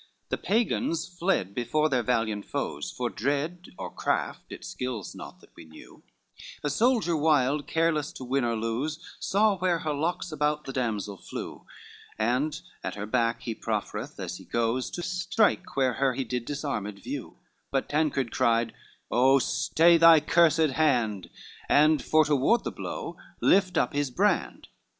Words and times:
XXIX 0.01 0.29
The 0.29 0.37
Pagans 0.39 1.07
fled 1.07 1.53
before 1.53 1.87
their 1.87 2.01
valiant 2.01 2.45
foes, 2.47 2.89
For 2.89 3.07
dread 3.11 3.67
or 3.77 3.91
craft, 3.93 4.51
it 4.51 4.65
skills 4.65 5.13
not 5.13 5.41
that 5.41 5.55
we 5.55 5.63
know, 5.63 6.01
A 6.63 6.71
soldier 6.71 7.15
wild, 7.15 7.67
careless 7.67 8.11
to 8.13 8.23
win 8.23 8.43
or 8.43 8.55
lose, 8.55 8.97
Saw 9.19 9.59
where 9.59 9.77
her 9.77 9.93
locks 9.93 10.31
about 10.31 10.63
the 10.65 10.73
damsel 10.73 11.17
flew, 11.17 11.67
And 12.17 12.59
at 12.83 12.95
her 12.95 13.05
back 13.05 13.43
he 13.43 13.53
proffereth 13.53 14.19
as 14.19 14.37
he 14.37 14.45
goes 14.45 14.89
To 14.89 15.03
strike 15.03 15.75
where 15.77 15.93
her 15.93 16.15
he 16.15 16.23
did 16.23 16.45
disarmed 16.45 16.97
view: 17.03 17.37
But 17.69 17.87
Tancred 17.87 18.31
cried, 18.31 18.73
"Oh 19.11 19.37
stay 19.37 19.97
thy 19.99 20.19
cursed 20.19 20.71
hand," 20.71 21.29
And 21.69 22.01
for 22.03 22.25
to 22.25 22.35
ward 22.35 22.63
the 22.63 22.71
blow 22.71 23.17
lift 23.39 23.77
up 23.77 23.93
his 23.93 24.09
brand. 24.09 24.67